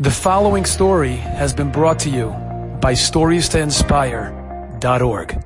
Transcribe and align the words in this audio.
The 0.00 0.12
following 0.12 0.64
story 0.64 1.16
has 1.16 1.52
been 1.52 1.72
brought 1.72 1.98
to 2.00 2.08
you 2.08 2.28
by 2.80 2.92
StoriesToInspire.org. 2.92 5.44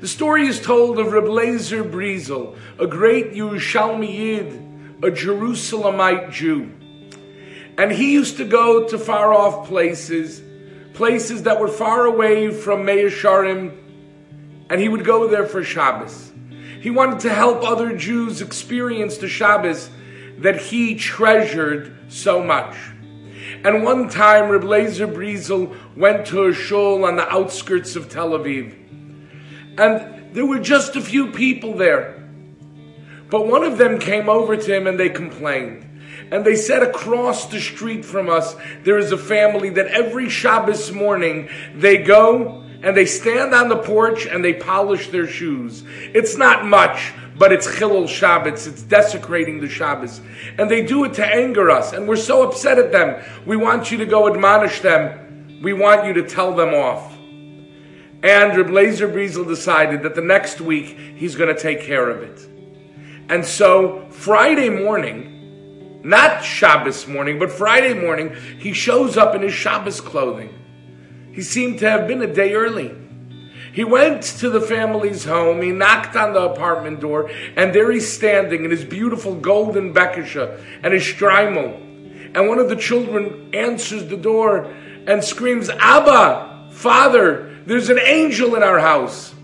The 0.00 0.06
story 0.06 0.46
is 0.46 0.60
told 0.60 1.00
of 1.00 1.12
Reb 1.12 1.24
Lezer 1.24 1.82
Brizel, 1.82 2.56
a 2.78 2.86
great 2.86 3.32
Yerushalmi 3.32 4.14
Yid, 4.14 4.52
a 5.02 5.10
Jerusalemite 5.10 6.30
Jew. 6.30 6.70
And 7.76 7.90
he 7.90 8.12
used 8.12 8.36
to 8.36 8.44
go 8.44 8.86
to 8.86 8.96
far 8.96 9.34
off 9.34 9.66
places, 9.66 10.40
places 10.94 11.42
that 11.42 11.58
were 11.58 11.66
far 11.66 12.06
away 12.06 12.52
from 12.52 12.86
Shearim, 12.86 13.76
and 14.70 14.80
he 14.80 14.88
would 14.88 15.04
go 15.04 15.26
there 15.26 15.46
for 15.46 15.64
Shabbos. 15.64 16.30
He 16.80 16.90
wanted 16.90 17.18
to 17.22 17.34
help 17.34 17.64
other 17.64 17.96
Jews 17.96 18.40
experience 18.40 19.16
the 19.16 19.26
Shabbos 19.26 19.90
that 20.38 20.60
he 20.60 20.94
treasured 20.94 21.92
so 22.08 22.40
much. 22.40 22.76
And 23.64 23.84
one 23.84 24.08
time, 24.08 24.48
Reb 24.48 24.62
Lezer 24.62 25.12
Brizel 25.12 25.76
went 25.96 26.26
to 26.28 26.46
a 26.46 26.54
shul 26.54 27.04
on 27.04 27.16
the 27.16 27.28
outskirts 27.28 27.94
of 27.94 28.08
Tel 28.08 28.30
Aviv. 28.30 28.74
And 29.78 30.34
there 30.34 30.46
were 30.46 30.58
just 30.58 30.96
a 30.96 31.00
few 31.00 31.30
people 31.30 31.74
there. 31.74 32.28
But 33.30 33.46
one 33.46 33.62
of 33.62 33.78
them 33.78 33.98
came 33.98 34.28
over 34.28 34.56
to 34.56 34.74
him 34.74 34.86
and 34.86 34.98
they 34.98 35.08
complained. 35.08 35.86
And 36.30 36.44
they 36.44 36.56
said 36.56 36.82
across 36.82 37.46
the 37.46 37.60
street 37.60 38.04
from 38.04 38.28
us, 38.28 38.56
there 38.84 38.98
is 38.98 39.12
a 39.12 39.18
family 39.18 39.70
that 39.70 39.88
every 39.88 40.28
Shabbos 40.28 40.92
morning 40.92 41.48
they 41.74 41.98
go 41.98 42.64
and 42.82 42.96
they 42.96 43.06
stand 43.06 43.54
on 43.54 43.68
the 43.68 43.76
porch 43.76 44.26
and 44.26 44.44
they 44.44 44.54
polish 44.54 45.08
their 45.08 45.26
shoes. 45.26 45.82
It's 46.14 46.36
not 46.36 46.64
much, 46.64 47.12
but 47.40 47.52
it's 47.52 47.66
Chilul 47.66 48.06
Shabbos. 48.06 48.66
It's 48.66 48.82
desecrating 48.82 49.62
the 49.62 49.68
Shabbos. 49.68 50.20
And 50.58 50.70
they 50.70 50.84
do 50.84 51.04
it 51.04 51.14
to 51.14 51.26
anger 51.26 51.70
us. 51.70 51.94
And 51.94 52.06
we're 52.06 52.16
so 52.16 52.46
upset 52.46 52.78
at 52.78 52.92
them. 52.92 53.24
We 53.46 53.56
want 53.56 53.90
you 53.90 53.96
to 53.96 54.04
go 54.04 54.28
admonish 54.28 54.80
them. 54.80 55.58
We 55.62 55.72
want 55.72 56.04
you 56.04 56.12
to 56.12 56.22
tell 56.22 56.54
them 56.54 56.74
off. 56.74 57.16
And 58.22 58.54
Reb 58.54 58.66
Lezer 58.66 59.10
Brizel 59.10 59.48
decided 59.48 60.02
that 60.02 60.14
the 60.14 60.20
next 60.20 60.60
week 60.60 60.98
he's 61.16 61.34
going 61.34 61.52
to 61.52 61.58
take 61.58 61.80
care 61.80 62.10
of 62.10 62.22
it. 62.22 62.46
And 63.30 63.42
so 63.42 64.06
Friday 64.10 64.68
morning, 64.68 66.02
not 66.04 66.44
Shabbos 66.44 67.08
morning, 67.08 67.38
but 67.38 67.50
Friday 67.50 67.94
morning, 67.94 68.36
he 68.58 68.74
shows 68.74 69.16
up 69.16 69.34
in 69.34 69.40
his 69.40 69.54
Shabbos 69.54 70.02
clothing. 70.02 70.52
He 71.32 71.40
seemed 71.40 71.78
to 71.78 71.88
have 71.88 72.06
been 72.06 72.20
a 72.20 72.30
day 72.30 72.52
early. 72.52 72.99
He 73.72 73.84
went 73.84 74.22
to 74.22 74.50
the 74.50 74.60
family's 74.60 75.24
home, 75.24 75.62
he 75.62 75.70
knocked 75.70 76.16
on 76.16 76.32
the 76.32 76.42
apartment 76.42 77.00
door, 77.00 77.30
and 77.56 77.72
there 77.72 77.90
he's 77.90 78.10
standing 78.10 78.64
in 78.64 78.70
his 78.70 78.84
beautiful 78.84 79.34
golden 79.34 79.94
bekisha 79.94 80.60
and 80.82 80.92
his 80.92 81.02
shtreimel. 81.02 82.34
And 82.34 82.48
one 82.48 82.58
of 82.58 82.68
the 82.68 82.76
children 82.76 83.54
answers 83.54 84.06
the 84.08 84.16
door 84.16 84.72
and 85.06 85.22
screams, 85.22 85.68
Abba, 85.68 86.70
Father, 86.72 87.56
there's 87.66 87.90
an 87.90 87.98
angel 87.98 88.54
in 88.54 88.62
our 88.62 88.78
house. 88.78 89.34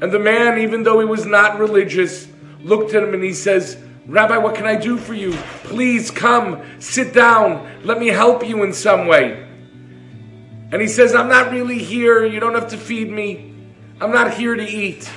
And 0.00 0.10
the 0.12 0.18
man, 0.18 0.58
even 0.58 0.82
though 0.82 0.98
he 0.98 1.06
was 1.06 1.24
not 1.24 1.58
religious, 1.58 2.26
looked 2.60 2.94
at 2.94 3.02
him 3.02 3.14
and 3.14 3.22
he 3.22 3.34
says, 3.34 3.76
Rabbi, 4.06 4.36
what 4.38 4.54
can 4.54 4.66
I 4.66 4.76
do 4.76 4.98
for 4.98 5.14
you? 5.14 5.32
Please 5.62 6.10
come, 6.10 6.62
sit 6.78 7.14
down, 7.14 7.66
let 7.84 7.98
me 7.98 8.08
help 8.08 8.46
you 8.46 8.62
in 8.62 8.72
some 8.72 9.06
way. 9.06 9.48
And 10.72 10.80
he 10.80 10.88
says, 10.88 11.14
I'm 11.14 11.28
not 11.28 11.52
really 11.52 11.78
here. 11.78 12.24
You 12.24 12.40
don't 12.40 12.54
have 12.54 12.68
to 12.68 12.76
feed 12.76 13.10
me. 13.10 13.54
I'm 14.00 14.12
not 14.12 14.34
here 14.34 14.54
to 14.54 14.66
eat. 14.66 15.10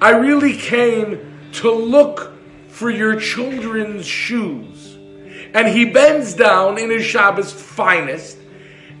I 0.00 0.10
really 0.10 0.56
came 0.56 1.50
to 1.54 1.70
look 1.70 2.32
for 2.68 2.90
your 2.90 3.18
children's 3.18 4.06
shoes. 4.06 4.96
And 5.54 5.68
he 5.68 5.84
bends 5.84 6.34
down 6.34 6.78
in 6.78 6.90
his 6.90 7.04
Shabbos 7.04 7.52
finest 7.52 8.38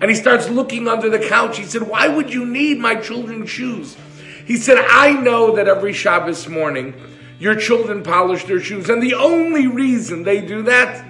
and 0.00 0.10
he 0.10 0.16
starts 0.16 0.48
looking 0.48 0.88
under 0.88 1.08
the 1.08 1.18
couch. 1.18 1.56
He 1.56 1.64
said, 1.64 1.82
Why 1.82 2.08
would 2.08 2.32
you 2.32 2.44
need 2.44 2.78
my 2.78 2.94
children's 2.96 3.50
shoes? 3.50 3.96
He 4.44 4.56
said, 4.56 4.78
I 4.78 5.12
know 5.12 5.56
that 5.56 5.68
every 5.68 5.92
Shabbos 5.92 6.48
morning 6.48 6.94
your 7.38 7.54
children 7.54 8.02
polish 8.02 8.44
their 8.44 8.60
shoes. 8.60 8.88
And 8.88 9.02
the 9.02 9.14
only 9.14 9.66
reason 9.66 10.22
they 10.22 10.40
do 10.40 10.62
that 10.62 11.04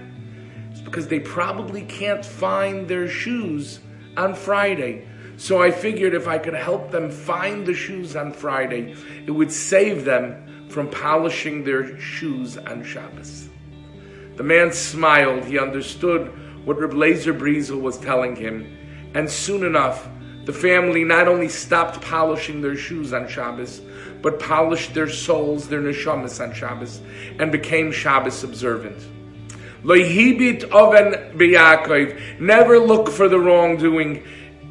is 0.73 0.81
because 0.81 1.09
they 1.09 1.21
probably 1.21 1.83
can't 1.83 2.25
find 2.25 2.89
their 2.89 3.09
shoes 3.09 3.81
on 4.17 4.35
Friday. 4.35 5.07
So 5.37 5.63
I 5.63 5.71
figured 5.71 6.15
if 6.15 6.29
I 6.29 6.39
could 6.39 6.55
help 6.55 6.91
them 6.91 7.11
find 7.11 7.67
the 7.67 7.75
shoes 7.75 8.15
on 8.15 8.33
Friday, 8.33 8.95
it 9.27 9.31
would 9.31 9.51
save 9.51 10.05
them 10.05 10.69
from 10.69 10.89
polishing 10.89 11.65
their 11.65 11.99
shoes 11.99 12.57
on 12.57 12.85
Shabbos. 12.85 13.49
The 14.37 14.43
man 14.43 14.73
smiled. 14.73 15.45
He 15.45 15.59
understood 15.59 16.33
what 16.65 16.81
Reb 16.81 16.93
Lezer 16.93 17.37
Brizel 17.37 17.81
was 17.81 17.99
telling 17.99 18.37
him. 18.37 19.11
And 19.15 19.31
soon 19.31 19.65
enough, 19.65 20.09
the 20.45 20.53
family 20.53 21.05
not 21.05 21.29
only 21.29 21.49
stopped 21.49 22.01
polishing 22.01 22.61
their 22.61 22.77
shoes 22.77 23.13
on 23.13 23.29
Shabbos, 23.29 23.81
but 24.21 24.41
polished 24.41 24.93
their 24.95 25.09
souls, 25.09 25.69
their 25.69 25.81
neshamas 25.81 26.43
on 26.43 26.53
Shabbos, 26.55 27.01
and 27.39 27.53
became 27.53 27.93
Shabbos 27.93 28.45
observant. 28.45 29.03
Lo 29.85 29.95
hibit 29.97 30.65
aven 30.73 31.37
b'Yaakov. 31.37 32.41
Never 32.41 32.79
look 32.79 33.11
for 33.11 33.29
the 33.29 33.39
wrongdoing 33.39 34.23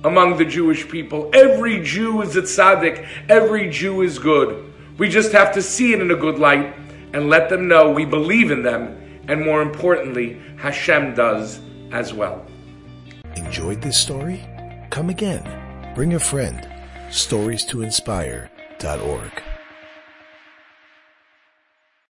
among 0.04 0.38
the 0.38 0.46
Jewish 0.46 0.90
people. 0.90 1.30
Every 1.34 1.84
Jew 1.84 2.22
is 2.24 2.36
a 2.36 2.42
tzaddik. 2.42 3.08
Every 3.30 3.70
Jew 3.70 4.02
is 4.02 4.20
good. 4.20 4.74
We 4.98 5.10
just 5.10 5.32
have 5.32 5.54
to 5.54 5.62
see 5.62 5.94
it 5.94 6.02
in 6.02 6.12
a 6.12 6.16
good 6.16 6.40
light 6.40 6.76
and 7.14 7.30
let 7.30 7.50
them 7.50 7.68
know 7.68 7.92
we 7.92 8.06
believe 8.06 8.52
in 8.52 8.64
them, 8.64 8.98
and 9.28 9.46
more 9.46 9.62
importantly, 9.62 10.42
Hashem 10.58 11.14
does 11.14 11.60
as 11.92 12.14
well. 12.14 12.46
Enjoyed 13.36 13.82
this 13.82 14.00
story? 14.00 14.44
Come 14.90 15.10
again. 15.10 15.94
Bring 15.96 16.16
a 16.16 16.20
friend. 16.20 16.68
Stories 17.12 17.66
to 17.66 17.84
inspire.org. 17.84 19.44